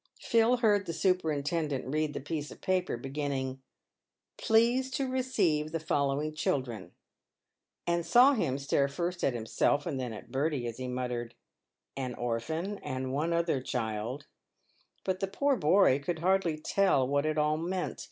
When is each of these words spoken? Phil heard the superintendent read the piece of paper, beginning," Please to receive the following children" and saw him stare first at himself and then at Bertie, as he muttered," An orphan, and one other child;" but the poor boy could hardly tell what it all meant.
Phil 0.19 0.57
heard 0.57 0.87
the 0.87 0.93
superintendent 0.93 1.85
read 1.85 2.15
the 2.15 2.19
piece 2.19 2.49
of 2.49 2.59
paper, 2.59 2.97
beginning," 2.97 3.61
Please 4.39 4.89
to 4.89 5.07
receive 5.07 5.71
the 5.71 5.79
following 5.79 6.33
children" 6.33 6.93
and 7.85 8.03
saw 8.03 8.33
him 8.33 8.57
stare 8.57 8.87
first 8.87 9.23
at 9.23 9.35
himself 9.35 9.85
and 9.85 9.99
then 9.99 10.11
at 10.11 10.31
Bertie, 10.31 10.65
as 10.65 10.77
he 10.77 10.87
muttered," 10.87 11.35
An 12.05 12.15
orphan, 12.15 12.79
and 12.79 13.13
one 13.13 13.31
other 13.31 13.61
child;" 13.61 14.25
but 15.05 15.19
the 15.19 15.27
poor 15.27 15.55
boy 15.55 15.99
could 15.99 16.17
hardly 16.17 16.57
tell 16.57 17.07
what 17.07 17.23
it 17.27 17.37
all 17.37 17.57
meant. 17.57 17.99